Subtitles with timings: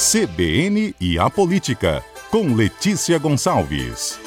[0.00, 4.18] CBN e a Política, com Letícia Gonçalves.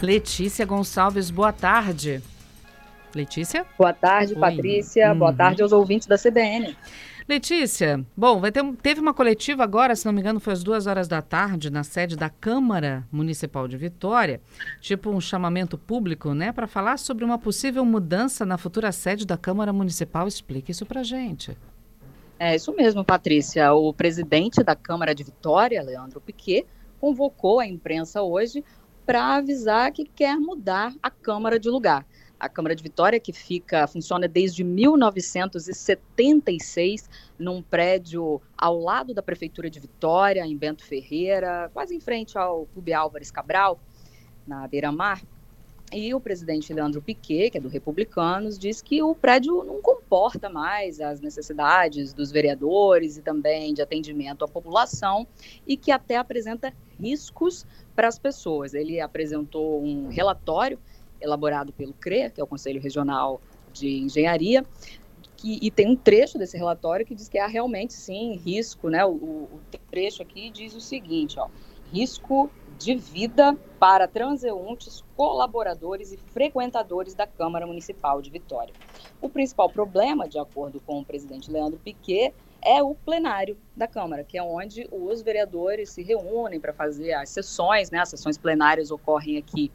[0.00, 2.22] Letícia Gonçalves, boa tarde.
[3.12, 3.66] Letícia?
[3.76, 4.38] Boa tarde, Oi.
[4.38, 5.10] Patrícia.
[5.10, 5.18] Uhum.
[5.18, 6.76] Boa tarde aos ouvintes da CBN.
[7.26, 10.86] Letícia, bom, vai ter, teve uma coletiva agora, se não me engano, foi às duas
[10.86, 14.42] horas da tarde, na sede da Câmara Municipal de Vitória,
[14.78, 19.38] tipo um chamamento público, né, para falar sobre uma possível mudança na futura sede da
[19.38, 20.28] Câmara Municipal.
[20.28, 21.56] Explique isso para gente.
[22.38, 23.72] É isso mesmo, Patrícia.
[23.72, 26.66] O presidente da Câmara de Vitória, Leandro Piquet,
[27.00, 28.62] convocou a imprensa hoje
[29.06, 32.04] para avisar que quer mudar a Câmara de lugar
[32.44, 37.08] a Câmara de Vitória, que fica, funciona desde 1976,
[37.38, 42.66] num prédio ao lado da Prefeitura de Vitória, em Bento Ferreira, quase em frente ao
[42.66, 43.80] Clube Álvares Cabral,
[44.46, 45.22] na beira-mar.
[45.92, 50.50] E o presidente Leandro Piquet, que é do Republicanos, diz que o prédio não comporta
[50.50, 55.24] mais as necessidades dos vereadores e também de atendimento à população
[55.66, 58.74] e que até apresenta riscos para as pessoas.
[58.74, 60.78] Ele apresentou um relatório
[61.24, 63.40] elaborado pelo CRE, que é o Conselho Regional
[63.72, 64.64] de Engenharia,
[65.36, 69.04] que, e tem um trecho desse relatório que diz que há realmente, sim, risco, né?
[69.04, 69.60] O, o
[69.90, 71.48] trecho aqui diz o seguinte, ó,
[71.92, 78.74] risco de vida para transeuntes, colaboradores e frequentadores da Câmara Municipal de Vitória.
[79.20, 84.24] O principal problema, de acordo com o presidente Leandro Piquet, é o plenário da Câmara,
[84.24, 87.98] que é onde os vereadores se reúnem para fazer as sessões, né?
[87.98, 89.70] As sessões plenárias ocorrem aqui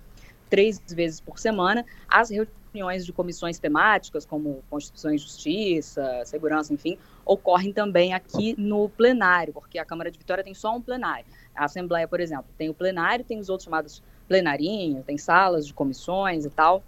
[0.49, 6.97] três vezes por semana, as reuniões de comissões temáticas, como Constituição e Justiça, Segurança, enfim,
[7.25, 11.25] ocorrem também aqui no plenário, porque a Câmara de Vitória tem só um plenário.
[11.55, 15.73] A Assembleia, por exemplo, tem o plenário, tem os outros chamados plenarinhos, tem salas de
[15.73, 16.83] comissões e tal.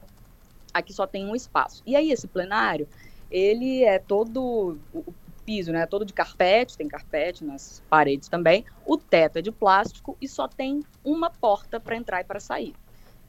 [0.74, 1.84] Aqui só tem um espaço.
[1.86, 2.88] E aí, esse plenário,
[3.30, 5.14] ele é todo o
[5.46, 5.86] piso, né?
[5.86, 8.64] Todo de carpete, tem carpete nas paredes também.
[8.86, 12.74] O teto é de plástico e só tem uma porta para entrar e para sair.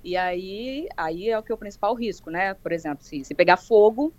[0.04, 2.54] E aí, aí é o que é o principal risco, né?
[2.54, 4.12] Por exemplo, se, se pegar fogo,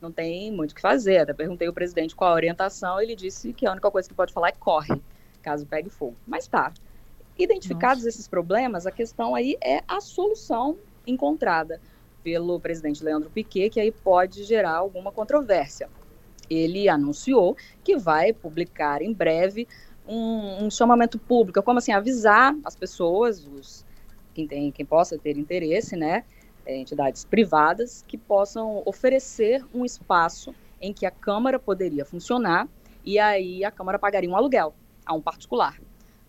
[0.00, 1.18] não tem muito o que fazer.
[1.18, 4.32] Até perguntei ao presidente qual a orientação, ele disse que a única coisa que pode
[4.32, 5.00] falar é corre,
[5.42, 6.16] caso pegue fogo.
[6.26, 6.72] Mas tá.
[7.38, 8.08] Identificados Nossa.
[8.10, 11.80] esses problemas, a questão aí é a solução encontrada
[12.22, 15.88] pelo presidente Leandro Piquet, que aí pode gerar alguma controvérsia.
[16.50, 19.66] Ele anunciou que vai publicar em breve
[20.06, 23.86] um, um chamamento público, como assim, avisar as pessoas, os
[24.40, 26.24] quem tem, quem possa ter interesse, né,
[26.64, 32.68] é, entidades privadas que possam oferecer um espaço em que a Câmara poderia funcionar
[33.04, 34.74] e aí a Câmara pagaria um aluguel
[35.04, 35.80] a um particular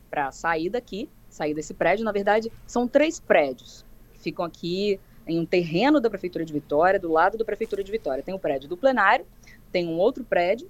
[0.09, 2.03] para sair daqui, sair desse prédio.
[2.03, 6.99] Na verdade, são três prédios que ficam aqui em um terreno da Prefeitura de Vitória,
[6.99, 8.23] do lado da Prefeitura de Vitória.
[8.23, 9.25] Tem o prédio do plenário,
[9.71, 10.69] tem um outro prédio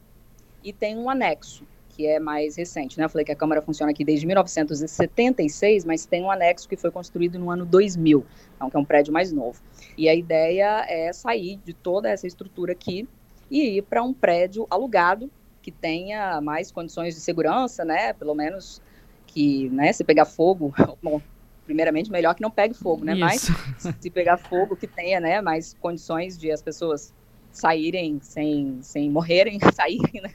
[0.64, 2.98] e tem um anexo que é mais recente.
[2.98, 3.06] Né?
[3.06, 6.90] Eu falei que a Câmara funciona aqui desde 1976, mas tem um anexo que foi
[6.90, 8.26] construído no ano 2000,
[8.56, 9.62] então que é um prédio mais novo.
[9.98, 13.08] E a ideia é sair de toda essa estrutura aqui
[13.50, 15.30] e ir para um prédio alugado
[15.62, 18.14] que tenha mais condições de segurança, né?
[18.14, 18.82] Pelo menos
[19.28, 21.22] que, né, se pegar fogo, bom,
[21.66, 23.14] primeiramente melhor que não pegue fogo, né?
[23.14, 23.52] Isso.
[23.84, 27.14] Mas se pegar fogo que tenha, né, mais condições de as pessoas
[27.52, 30.34] saírem sem, sem morrerem, saírem, né?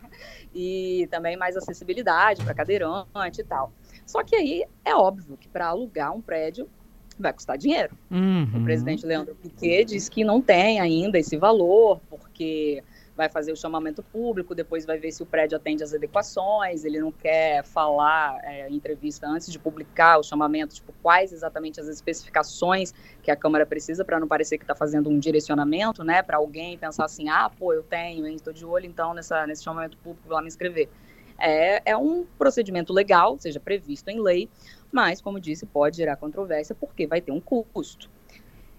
[0.55, 3.73] E também mais acessibilidade para cadeirante e tal.
[4.07, 6.69] Só que aí é óbvio que para alugar um prédio
[7.19, 7.97] vai custar dinheiro.
[8.11, 8.49] Uhum.
[8.55, 12.83] O presidente Leandro Piquet diz que não tem ainda esse valor, porque
[13.17, 17.01] vai fazer o chamamento público, depois vai ver se o prédio atende às adequações, ele
[17.01, 21.89] não quer falar é, em entrevista antes de publicar o chamamento, tipo, quais exatamente as
[21.89, 26.37] especificações que a Câmara precisa para não parecer que está fazendo um direcionamento, né, para
[26.37, 30.29] alguém pensar assim, ah, pô, eu tenho, estou de olho então nessa, nesse chamamento público,
[30.29, 30.89] lá me inscrever.
[31.39, 34.49] É, é um procedimento legal, seja previsto em lei,
[34.93, 38.11] mas, como disse, pode gerar controvérsia porque vai ter um custo.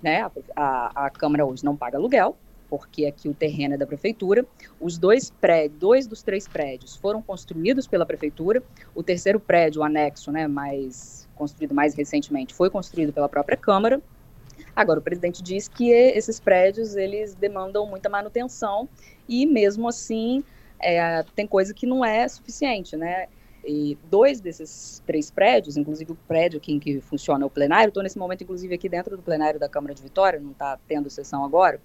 [0.01, 0.21] Né?
[0.21, 2.37] A, a, a Câmara hoje não paga aluguel,
[2.69, 4.45] porque aqui o terreno é da prefeitura.
[4.79, 8.61] Os dois prédios, dois dos três prédios foram construídos pela prefeitura.
[8.93, 14.01] O terceiro prédio, o anexo, né, mais construído mais recentemente, foi construído pela própria Câmara.
[14.75, 18.87] Agora o presidente diz que esses prédios eles demandam muita manutenção
[19.27, 20.43] e mesmo assim
[20.79, 23.27] é, tem coisa que não é suficiente, né?
[23.65, 28.03] E dois desses três prédios, inclusive o prédio aqui em que funciona o plenário, estou
[28.03, 31.43] nesse momento inclusive aqui dentro do plenário da Câmara de Vitória, não está tendo sessão
[31.43, 31.81] agora.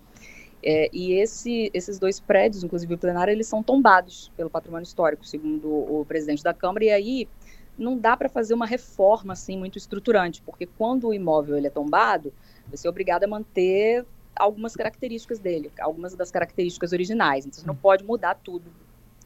[0.62, 5.26] É, e esse, esses dois prédios, inclusive o plenário, eles são tombados pelo patrimônio histórico,
[5.26, 7.29] segundo o, presidente da Câmara, e aí
[7.76, 11.70] não dá para fazer uma reforma assim muito estruturante, porque quando o imóvel ele é
[11.70, 12.32] tombado,
[12.70, 14.06] você é obrigado a manter
[14.37, 17.44] algumas características dele, algumas das características originais.
[17.44, 18.73] Então, você não pode mudar tudo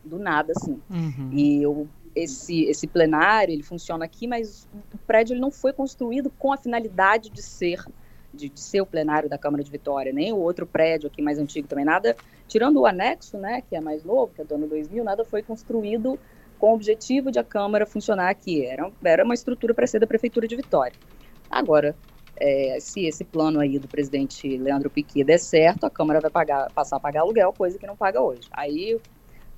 [0.04, 0.80] do nada, assim.
[0.88, 1.30] Uhum.
[1.32, 6.30] E eu, esse, esse plenário, ele funciona aqui, mas o prédio ele não foi construído
[6.30, 7.84] com a finalidade de ser
[8.36, 11.38] de, de, ser o plenário da Câmara de Vitória, nem o outro prédio aqui mais
[11.38, 12.14] antigo também, nada,
[12.46, 15.42] tirando o anexo, né, que é mais novo, que é do ano 2000, nada foi
[15.42, 16.18] construído
[16.58, 18.64] com o objetivo de a Câmara funcionar aqui.
[18.64, 20.96] Era, era uma estrutura para ser da Prefeitura de Vitória.
[21.50, 21.94] Agora,
[22.36, 26.70] é, se esse plano aí do presidente Leandro Piquet der certo, a Câmara vai pagar,
[26.72, 28.48] passar a pagar aluguel, coisa que não paga hoje.
[28.50, 28.98] Aí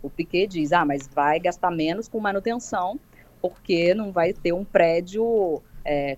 [0.03, 2.99] o Piquet diz, ah, mas vai gastar menos com manutenção,
[3.41, 6.17] porque não vai ter um prédio, é,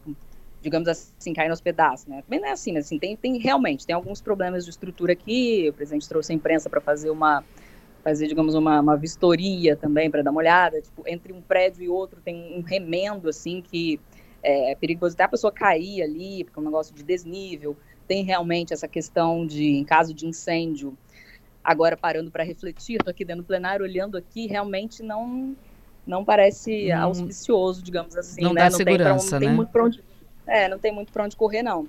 [0.61, 2.23] digamos assim, caindo aos pedaços, né?
[2.23, 5.69] Também não é assim, mas assim, tem, tem realmente, tem alguns problemas de estrutura aqui,
[5.71, 7.43] o presidente trouxe a imprensa para fazer uma,
[8.03, 11.89] fazer, digamos, uma, uma vistoria também, para dar uma olhada, tipo, entre um prédio e
[11.89, 13.99] outro tem um remendo, assim, que
[14.43, 17.77] é, é perigoso até a pessoa cair ali, porque é um negócio de desnível.
[18.07, 20.97] Tem realmente essa questão de, em caso de incêndio,
[21.63, 25.57] agora parando para refletir, estou aqui dentro do plenário, olhando aqui, realmente não
[26.07, 28.43] não parece não, auspicioso, digamos assim.
[28.43, 28.63] Não né?
[28.63, 29.47] dá não segurança, tem pra, não né?
[29.47, 30.03] Tem muito pra onde,
[30.47, 31.89] é, não tem muito para onde correr, não.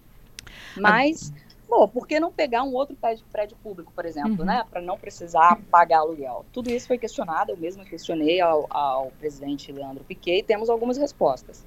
[0.77, 1.31] Mas,
[1.67, 4.45] pô, por que não pegar um outro prédio, prédio público, por exemplo, uhum.
[4.45, 4.63] né?
[4.69, 6.45] Para não precisar pagar aluguel.
[6.51, 10.97] Tudo isso foi questionado, eu mesmo questionei ao, ao presidente Leandro Piquet e temos algumas
[10.97, 11.65] respostas.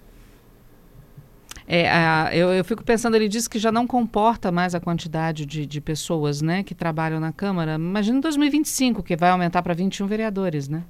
[1.66, 5.46] É, a, eu, eu, fico pensando, ele disse que já não comporta mais a quantidade
[5.46, 7.76] de, de pessoas né, que trabalham na Câmara.
[7.76, 10.84] Imagina em 2025, que vai aumentar para 21 vereadores, né?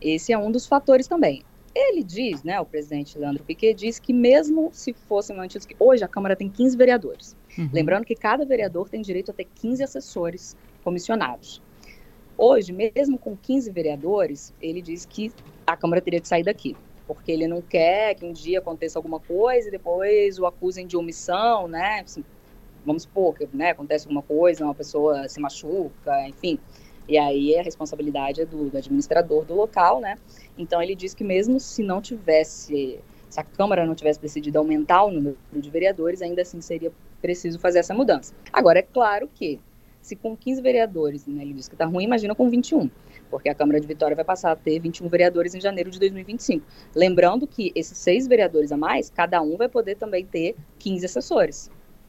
[0.00, 1.42] Esse é um dos fatores também.
[1.74, 6.04] Ele diz, né, o presidente Leandro Piquet diz que mesmo se fossem mantidos, que hoje
[6.04, 7.36] a Câmara tem 15 vereadores.
[7.58, 7.68] Uhum.
[7.72, 11.60] Lembrando que cada vereador tem direito a ter 15 assessores comissionados.
[12.38, 15.32] Hoje, mesmo com 15 vereadores, ele diz que
[15.66, 16.76] a Câmara teria que sair daqui
[17.06, 20.96] porque ele não quer que um dia aconteça alguma coisa e depois o acusem de
[20.96, 22.00] omissão, né?
[22.00, 22.24] Assim,
[22.84, 26.58] vamos supor que né, acontece alguma coisa, uma pessoa se machuca, enfim.
[27.08, 30.18] E aí a responsabilidade é do, do administrador do local, né?
[30.56, 32.98] Então ele diz que mesmo se não tivesse,
[33.28, 37.58] se a Câmara não tivesse decidido aumentar o número de vereadores, ainda assim seria preciso
[37.58, 38.34] fazer essa mudança.
[38.52, 39.60] Agora, é claro que
[40.00, 42.90] se com 15 vereadores, né, ele diz que está ruim, imagina com 21
[43.34, 46.64] porque a Câmara de Vitória vai passar a ter 21 vereadores em janeiro de 2025.
[46.94, 51.68] Lembrando que esses seis vereadores a mais, cada um vai poder também ter 15 assessores.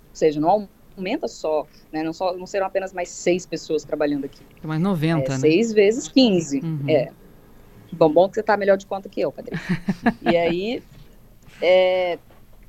[0.10, 2.04] Ou seja, não aumenta só, né?
[2.04, 4.42] Não, só, não serão apenas mais seis pessoas trabalhando aqui.
[4.64, 5.40] É mais 90, é, né?
[5.40, 6.60] Seis vezes 15.
[6.60, 6.90] Uhum.
[6.90, 7.12] É.
[7.92, 9.56] Bom, bom que você está melhor de conta que eu, Padre.
[10.22, 10.84] e aí,
[11.62, 12.18] é,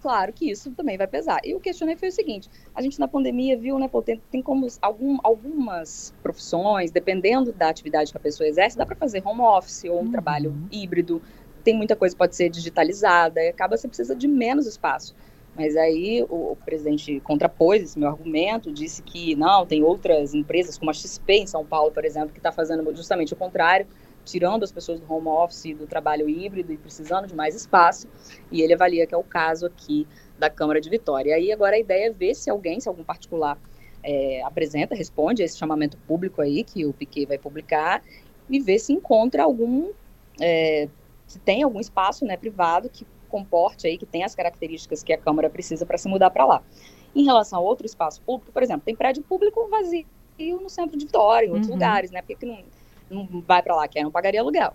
[0.00, 1.40] claro que isso também vai pesar.
[1.44, 4.43] E o questionei foi o seguinte: a gente na pandemia viu, né, pô, tem, tem
[4.43, 9.40] como algum, algumas profissões, dependendo da atividade que a pessoa exerce, dá para fazer home
[9.40, 10.12] office ou um uhum.
[10.12, 11.20] trabalho híbrido.
[11.64, 15.17] Tem muita coisa que pode ser digitalizada, e acaba você precisa de menos espaço.
[15.56, 20.76] Mas aí o, o, presidente contrapôs esse meu argumento, disse que não, tem outras empresas,
[20.76, 23.87] como a XP em São Paulo, por exemplo, que está fazendo justamente o contrário,
[24.25, 28.06] tirando as pessoas do home office, do trabalho híbrido e precisando de mais espaço,
[28.53, 30.06] e ele avalia que é o caso aqui
[30.38, 31.31] da Câmara de Vitória.
[31.31, 33.59] E aí agora a ideia é ver se alguém, se algum particular
[34.02, 38.02] é, apresenta, responde a esse chamamento público aí que o Piquet vai publicar
[38.50, 39.91] e ver se encontra algum,
[40.41, 40.88] é,
[41.26, 45.19] se tem algum espaço né, privado que comporte aí, que tem as características que a
[45.19, 46.62] Câmara precisa para se mudar para lá.
[47.14, 50.06] Em relação a outro espaço público, por exemplo, tem prédio público vazio
[50.38, 51.75] no centro de Vitória, em outros uhum.
[51.75, 52.21] lugares, né?
[52.21, 52.59] Porque que não,
[53.09, 54.75] não vai para lá, que não pagaria aluguel.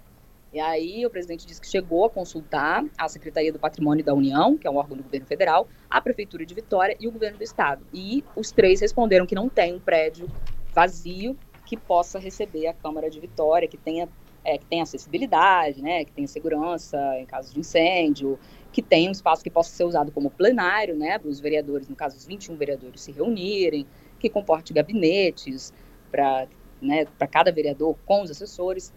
[0.53, 4.57] E aí o presidente disse que chegou a consultar a Secretaria do Patrimônio da União,
[4.57, 7.43] que é um órgão do governo federal, a Prefeitura de Vitória e o governo do
[7.43, 7.85] estado.
[7.93, 10.27] E os três responderam que não tem um prédio
[10.73, 14.09] vazio que possa receber a Câmara de Vitória, que tenha,
[14.43, 18.39] é, que tenha acessibilidade, né, que tenha segurança em caso de incêndio,
[18.71, 21.95] que tenha um espaço que possa ser usado como plenário, né, para os vereadores, no
[21.95, 23.85] caso os 21 vereadores se reunirem,
[24.19, 25.73] que comporte gabinetes
[26.11, 26.47] para
[26.81, 28.91] né, para cada vereador com os assessores,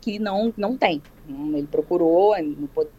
[0.00, 1.02] que não, não tem.
[1.28, 2.90] Ele procurou no poder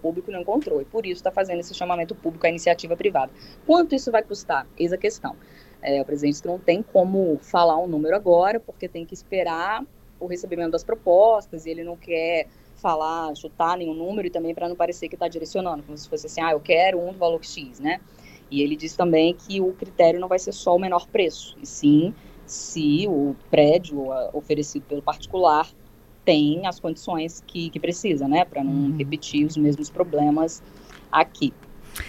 [0.00, 3.30] público não encontrou, e por isso está fazendo esse chamamento público à iniciativa privada.
[3.66, 4.66] Quanto isso vai custar?
[4.78, 5.36] Eis a questão.
[5.82, 9.84] É, o presidente não tem como falar um número agora, porque tem que esperar
[10.22, 14.68] o recebimento das propostas, e ele não quer falar, chutar nenhum número, e também para
[14.68, 17.44] não parecer que está direcionando, como se fosse assim, ah, eu quero um do valor
[17.44, 18.00] X, né?
[18.50, 21.66] E ele diz também que o critério não vai ser só o menor preço, e
[21.66, 22.14] sim
[22.46, 25.68] se o prédio oferecido pelo particular
[26.24, 28.96] tem as condições que, que precisa, né, para não uhum.
[28.96, 30.62] repetir os mesmos problemas
[31.10, 31.52] aqui.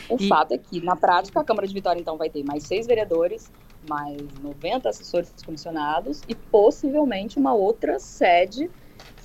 [0.10, 0.28] O e...
[0.28, 3.52] fato é que, na prática, a Câmara de Vitória, então, vai ter mais seis vereadores,
[3.88, 8.70] mais 90 assessores comissionados e possivelmente uma outra sede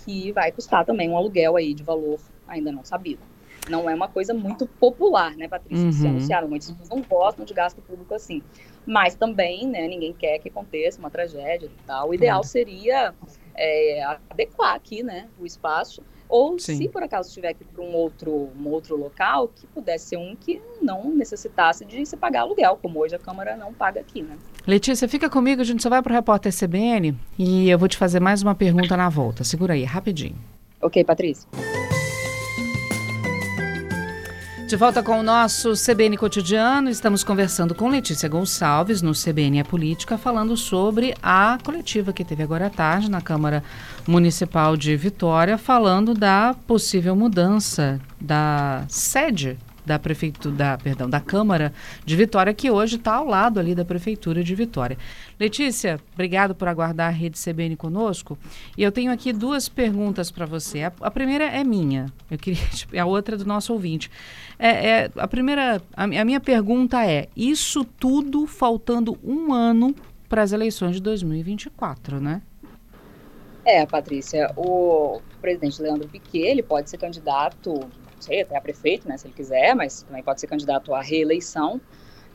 [0.04, 3.20] que vai custar também um aluguel aí de valor ainda não sabido.
[3.68, 5.84] Não é uma coisa muito popular, né, Patrícia?
[5.84, 5.92] Uhum.
[5.92, 8.42] Se anunciaram, muitas pessoas não gostam de gasto público assim.
[8.86, 12.08] mas também, né, ninguém quer que aconteça uma tragédia e tal.
[12.08, 13.14] O ideal seria
[13.54, 16.76] é, adequar aqui, né, o espaço, ou Sim.
[16.76, 20.16] se por acaso tiver que ir para um outro, um outro local, que pudesse ser
[20.16, 24.22] um que não necessitasse de se pagar aluguel, como hoje a Câmara não paga aqui,
[24.22, 24.36] né.
[24.66, 27.96] Letícia, fica comigo, a gente só vai para o repórter CBN e eu vou te
[27.96, 29.42] fazer mais uma pergunta na volta.
[29.44, 30.36] Segura aí, rapidinho.
[30.80, 31.48] Ok, Patrícia.
[34.68, 39.64] De volta com o nosso CBN Cotidiano, estamos conversando com Letícia Gonçalves, no CBN é
[39.64, 43.64] Política, falando sobre a coletiva que teve agora à tarde na Câmara
[44.06, 49.56] Municipal de Vitória, falando da possível mudança da sede
[49.88, 51.72] da prefeitura, da, perdão, da Câmara
[52.04, 54.98] de Vitória, que hoje está ao lado ali da Prefeitura de Vitória.
[55.40, 58.38] Letícia, obrigado por aguardar a Rede CBN conosco.
[58.76, 60.82] E eu tenho aqui duas perguntas para você.
[60.82, 62.60] A, a, primeira é minha, eu queria,
[63.00, 64.10] a outra é do nosso ouvinte.
[64.58, 69.94] É, é a primeira, a, a minha pergunta é: isso tudo faltando um ano
[70.28, 72.42] para as eleições de 2024, né?
[73.64, 77.80] É, Patrícia, o presidente Leandro Piquet, ele pode ser candidato
[78.18, 81.00] não sei, até a prefeito, né, se ele quiser, mas também pode ser candidato à
[81.00, 81.80] reeleição.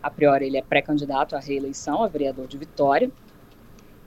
[0.02, 3.12] A priori, ele é pré-candidato à reeleição, a vereador de Vitória.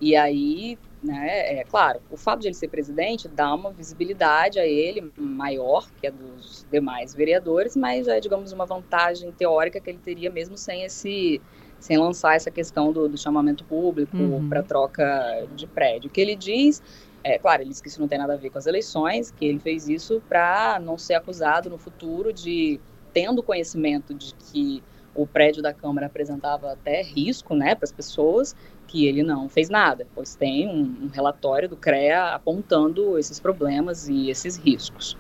[0.01, 4.67] E aí, né, é claro, o fato de ele ser presidente dá uma visibilidade a
[4.67, 10.01] ele maior que a dos demais vereadores, mas é, digamos, uma vantagem teórica que ele
[10.03, 11.41] teria mesmo sem esse
[11.79, 14.49] sem lançar essa questão do, do chamamento público uhum.
[14.49, 16.09] para troca de prédio.
[16.09, 16.83] O que ele diz
[17.27, 19.45] é, claro, ele disse que isso não tem nada a ver com as eleições, que
[19.45, 22.79] ele fez isso para não ser acusado no futuro de,
[23.13, 24.81] tendo conhecimento de que
[25.13, 28.55] o prédio da Câmara apresentava até risco né, para as pessoas,
[28.87, 34.09] que ele não fez nada, pois tem um, um relatório do CREA apontando esses problemas
[34.09, 35.17] e esses riscos.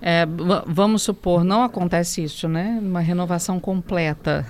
[0.00, 0.24] É,
[0.66, 2.78] vamos supor, não acontece isso, né?
[2.80, 4.46] Uma renovação completa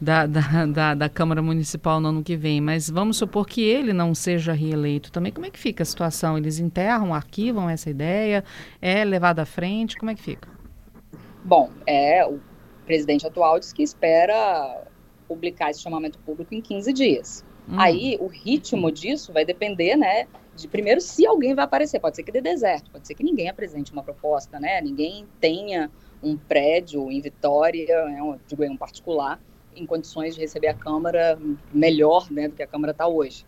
[0.00, 3.92] da, da, da, da, Câmara Municipal no ano que vem, mas vamos supor que ele
[3.92, 5.32] não seja reeleito também.
[5.32, 6.36] Como é que fica a situação?
[6.36, 8.44] Eles enterram, arquivam essa ideia?
[8.80, 9.96] É levado à frente?
[9.96, 10.48] Como é que fica?
[11.44, 12.40] Bom, é, o
[12.84, 14.84] presidente atual diz que espera
[15.26, 17.44] publicar esse chamamento público em 15 dias.
[17.68, 17.74] Hum.
[17.78, 21.98] Aí, o ritmo disso vai depender, né, de primeiro se alguém vai aparecer.
[21.98, 25.90] Pode ser que dê deserto, pode ser que ninguém apresente uma proposta, né, ninguém tenha
[26.22, 29.40] um prédio em Vitória, né, um, digo, um particular,
[29.76, 31.38] em condições de receber a Câmara
[31.72, 33.46] melhor né, do que a Câmara está hoje.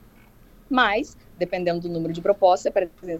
[0.71, 2.73] Mas, dependendo do número de propostas,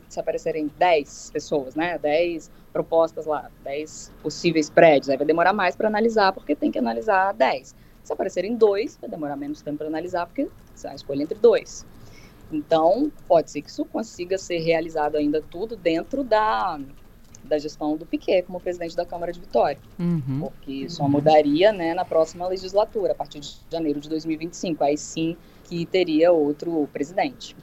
[0.09, 5.75] se aparecerem 10 pessoas, né, 10 propostas lá, 10 possíveis prédios, aí vai demorar mais
[5.75, 7.75] para analisar, porque tem que analisar 10.
[8.05, 10.49] Se aparecerem dois, vai demorar menos tempo para analisar, porque
[10.83, 11.87] vai escolher entre dois.
[12.51, 16.79] Então, pode ser que isso consiga ser realizado ainda tudo dentro da
[17.45, 20.41] da gestão do Piquet como presidente da Câmara de Vitória, uhum.
[20.41, 24.85] porque só mudaria né, na próxima legislatura, a partir de janeiro de 2025.
[24.85, 27.55] Aí sim que teria outro presidente.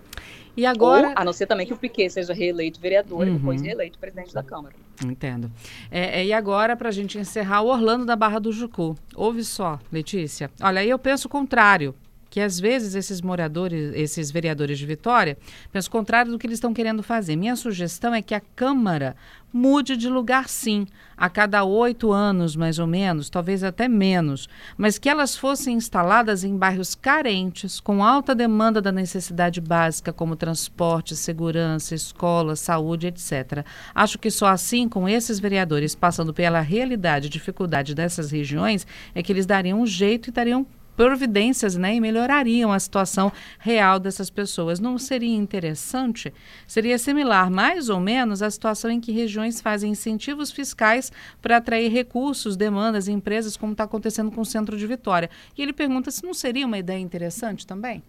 [0.58, 1.10] E agora.
[1.10, 3.36] Ou, a não ser também que o Piquet seja reeleito vereador uhum.
[3.36, 4.76] e depois reeleito presidente da Câmara.
[5.04, 5.52] Entendo.
[5.92, 8.96] É, é, e agora, para a gente encerrar, o Orlando da Barra do Jucu.
[9.16, 10.50] Ouve só, Letícia.
[10.62, 11.94] Olha, aí eu penso o contrário
[12.36, 15.38] que às vezes esses moradores, esses vereadores de Vitória,
[15.72, 17.38] pensam o contrário do que eles estão querendo fazer.
[17.38, 19.16] Minha sugestão é que a Câmara
[19.54, 24.98] mude de lugar sim, a cada oito anos mais ou menos, talvez até menos, mas
[24.98, 31.16] que elas fossem instaladas em bairros carentes, com alta demanda da necessidade básica, como transporte,
[31.16, 33.66] segurança, escola, saúde, etc.
[33.94, 39.24] Acho que só assim, com esses vereadores passando pela realidade e dificuldade dessas regiões, é
[39.24, 44.30] que eles dariam um jeito e dariam providências né, e melhorariam a situação real dessas
[44.30, 44.80] pessoas.
[44.80, 46.34] Não seria interessante?
[46.68, 51.12] Seria similar, mais ou menos, à situação em que regiões fazem incentivos fiscais
[51.42, 55.30] para atrair recursos, demandas, empresas, como está acontecendo com o Centro de Vitória.
[55.58, 58.04] E ele pergunta se não seria uma ideia interessante também?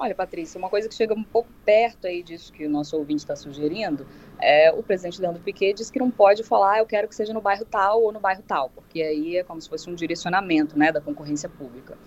[0.00, 3.18] Olha, Patrícia, uma coisa que chega um pouco perto aí disso que o nosso ouvinte
[3.18, 4.06] está sugerindo,
[4.40, 7.34] é o presidente Leandro Piquet diz que não pode falar, ah, eu quero que seja
[7.34, 10.78] no bairro tal ou no bairro tal, porque aí é como se fosse um direcionamento,
[10.78, 11.98] né, da concorrência pública.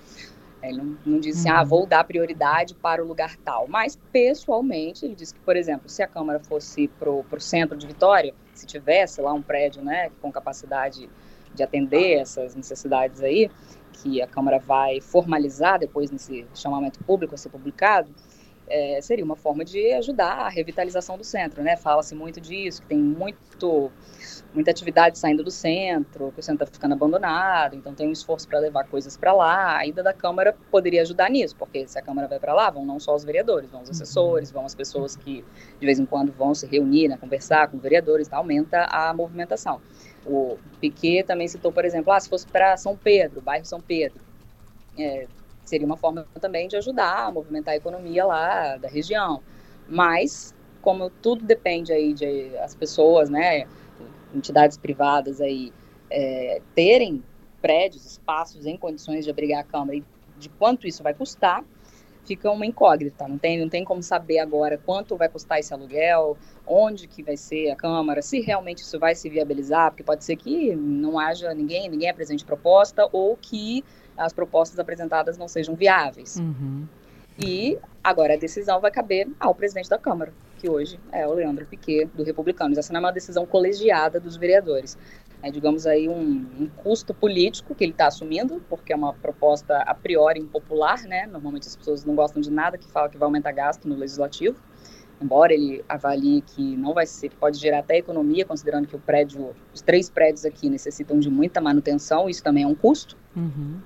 [0.64, 1.60] Ele não, não diz assim, ah, uhum.
[1.60, 3.68] ah, vou dar prioridade para o lugar tal.
[3.68, 7.88] Mas, pessoalmente, ele diz que, por exemplo, se a Câmara fosse para o centro de
[7.88, 11.10] Vitória, se tivesse lá um prédio, né, com capacidade
[11.54, 13.52] de atender essas necessidades aí,
[13.92, 18.10] que a Câmara vai formalizar depois nesse chamamento público a ser publicado,
[18.72, 21.76] é, seria uma forma de ajudar a revitalização do centro, né?
[21.76, 23.92] Fala-se muito disso, que tem muito,
[24.54, 28.48] muita atividade saindo do centro, que o centro está ficando abandonado, então tem um esforço
[28.48, 29.78] para levar coisas para lá.
[29.78, 32.86] A ida da Câmara poderia ajudar nisso, porque se a Câmara vai para lá, vão
[32.86, 33.92] não só os vereadores, vão os uhum.
[33.92, 35.44] assessores, vão as pessoas que
[35.80, 38.38] de vez em quando vão se reunir, né, conversar com vereadores, tá?
[38.38, 39.82] aumenta a movimentação.
[40.26, 44.22] O Piquet também citou, por exemplo, ah, se fosse para São Pedro, bairro São Pedro,
[44.98, 45.28] é,
[45.66, 49.42] seria uma forma também de ajudar a movimentar a economia lá da região.
[49.88, 53.68] Mas, como tudo depende aí de as pessoas, né,
[54.34, 55.72] entidades privadas aí,
[56.10, 57.24] é, terem
[57.62, 60.04] prédios, espaços em condições de abrigar a Câmara e
[60.38, 61.64] de quanto isso vai custar,
[62.26, 63.28] fica uma incógnita.
[63.28, 67.38] Não tem, não tem como saber agora quanto vai custar esse aluguel, onde que vai
[67.38, 71.54] ser a Câmara, se realmente isso vai se viabilizar, porque pode ser que não haja
[71.54, 73.84] ninguém, ninguém apresente proposta ou que
[74.18, 76.38] as propostas apresentadas não sejam viáveis.
[76.38, 76.88] Uhum.
[77.40, 81.66] E agora a decisão vai caber ao presidente da Câmara, que hoje é o Leandro
[81.66, 82.78] Piquet, do Republicanos.
[82.78, 84.98] Essa não é uma decisão colegiada dos vereadores.
[85.44, 89.78] É, digamos aí, um, um custo político que ele está assumindo, porque é uma proposta
[89.78, 91.26] a priori impopular, né?
[91.26, 94.62] Normalmente as pessoas não gostam de nada que fala que vai aumentar gasto no legislativo,
[95.20, 99.56] embora ele avalie que não vai ser, pode gerar até economia, considerando que o prédio,
[99.74, 103.18] os três prédios aqui necessitam de muita manutenção, isso também é um custo.
[103.36, 103.80] Uhum.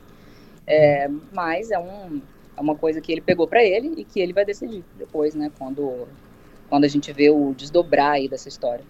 [0.68, 2.22] É, mas é, um,
[2.58, 5.52] é uma coisa que ele pegou para ele e que ele vai decidir depois, né,
[5.58, 6.08] quando,
[6.70, 8.84] quando a gente vê o desdobrar aí dessa história.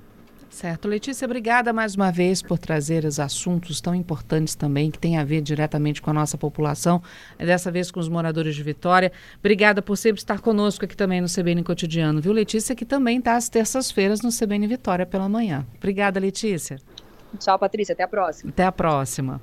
[0.56, 0.88] Certo.
[0.88, 5.24] Letícia, obrigada mais uma vez por trazer os assuntos tão importantes também, que têm a
[5.26, 7.04] ver diretamente com a nossa população,
[7.38, 9.12] dessa vez com os moradores de Vitória.
[9.38, 13.36] Obrigada por sempre estar conosco aqui também no CBN Cotidiano, viu, Letícia, que também está
[13.36, 15.66] às terças-feiras no CBN Vitória pela manhã.
[15.76, 16.80] Obrigada, Letícia.
[17.38, 17.92] Tchau, Patrícia.
[17.92, 18.50] Até a próxima.
[18.50, 19.42] Até a próxima.